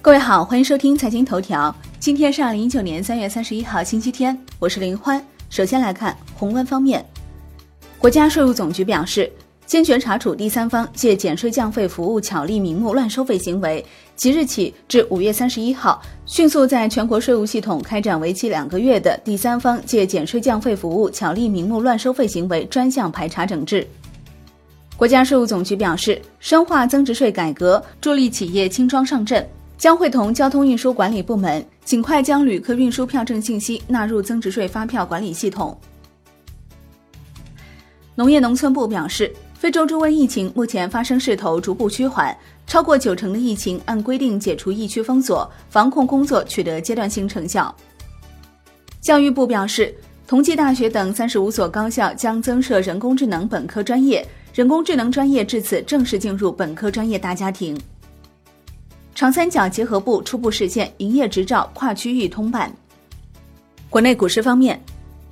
[0.00, 1.74] 各位好，欢迎收听财经头条。
[1.98, 5.22] 今天是二零一九年三月三十一号，星期天，我是林欢。
[5.50, 7.04] 首先来看宏观方面，
[7.98, 9.30] 国家税务总局表示，
[9.66, 13.84] 坚决查处第三方借减税降费服务巧立名目乱收费行为，
[14.14, 23.84] 即日起至五月三十一号，迅速在全国税务系统开展为期两个月的第三方借减税降费服务巧立名目乱收费行为专项排查整治。
[24.96, 29.46] 国家税务总局表示，深化增值税改革，助力企业轻装上阵。
[29.78, 35.78] 将会同交通运输管理部门尽快将旅客运输票证信息纳入增值税发票管理系统。
[38.16, 47.72] 农业农村部表示，非洲猪瘟疫情目前发生势头逐步趋缓，超过九成的疫情按规定解除疫区封锁，防控工作取得阶段性成效。
[49.00, 49.94] 教育部表示，
[50.26, 57.78] 同济大学等三十五所高校将增设人工智能本科专业，人工智能专业至此正式进入本科专业大家庭。
[59.18, 62.72] 长三角结合部初步实现营业执照跨区域通办。
[63.90, 64.80] 国内股市方面，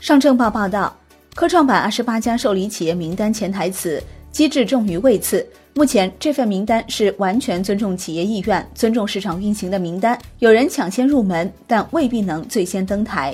[0.00, 0.92] 上证报报道，
[1.36, 5.46] 科创板二十八家受理企业名单潜台词，机制重于位次。
[5.72, 10.18] 目前这份名单是完全尊重企业意愿、尊重市场运行的名单。
[10.40, 13.32] 有人抢先入门，但未必能最先登台。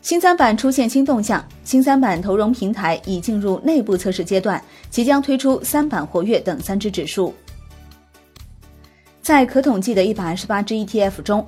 [0.00, 7.34] 新三板出现新动向，新三板投融平台已进入内部测试阶段，即将推出三板活跃等三只指数。
[9.22, 11.44] 在可统计的一百二十八只 ETF 中，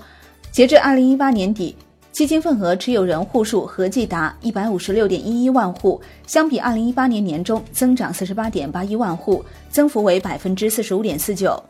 [0.51, 1.75] 截至二零一八年底，
[2.13, 11.61] 基金份额持有人户数合计达一百五十六点一一万户，相比二零一八年年中增长四十八点八一万户，增幅为百分之四十五点四九。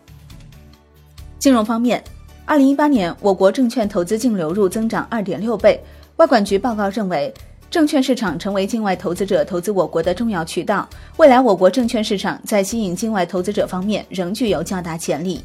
[1.39, 2.03] 金融方面，
[2.45, 5.81] 二零一八年我国证券投资净流入增长二点六倍。
[6.17, 7.33] 外管局报告认为，
[7.71, 15.41] 证券市场成为境外投资者投资我国的重要渠道，未来我国证券市场在吸引境外投资者方面仍具有较大潜力。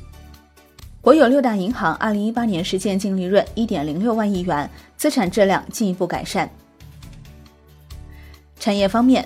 [1.08, 6.50] 国有六大银行二零一八年实现净利润一点零六万亿元，资产质量进一步改善。
[8.60, 9.26] 产业方面，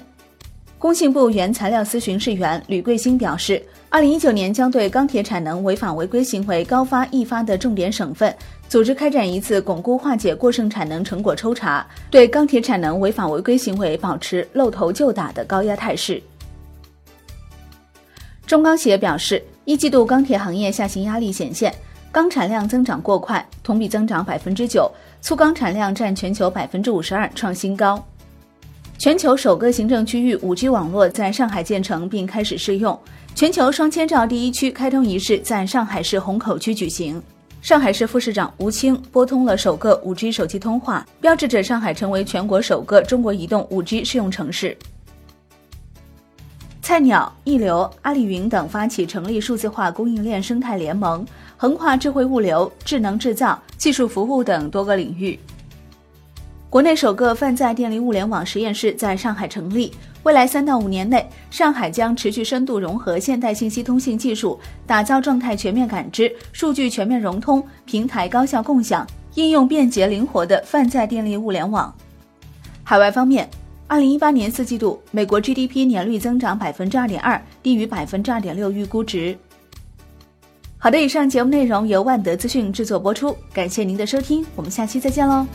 [0.77, 8.31] 工信部原材料司巡视员吕桂兴表示，二零一九年将对钢铁产能违法违规行为高发易发的重点省份，
[8.69, 16.21] 组织开展一次巩固化解过剩产能成果抽查，对钢铁产能违法违规行为保持露头就打的高压态势。
[18.45, 19.43] 中钢协表示。
[19.71, 21.73] 一季度钢铁行业下行压力显现，
[22.11, 28.05] 钢产量增长过快，同比增长百分之九，粗钢产量占全球百分之五十二，创新高。
[28.97, 32.99] 全球首个行政区域五 G 网络在上海建成并开始试用，
[33.33, 37.23] 全球双千兆第一区开通仪式在上海市虹口区举行。
[37.61, 44.77] 上海市副市长吴清拨通了首个五 G 手机通话，标志着上海成为全国首个中国移动五 G 试用城市。
[46.81, 51.23] 菜鸟、易流、阿里云等发起成立数字化供应链生态联盟，
[51.55, 55.39] 横跨智慧物流、智能制造、技术服务等多个领域。
[56.71, 59.93] 国内首个泛在电力物联网实验室在上海成立，
[60.23, 69.05] 未来三到五年内，上海将持续深度融合现代信息通信技术，打造状态全面感知、数据全面融通、平台高效共享、
[69.35, 71.93] 应用便捷灵活的泛在电力物联网。
[72.83, 73.47] 海外方面。
[73.91, 79.37] 二零一八年四季度，美国 GDP 年率增长百分之二点二，低于百分之二点六预估值。
[80.77, 85.45] 好的，以上节目内容由万德资讯制作播出，感谢您的收听，我们下期再见喽。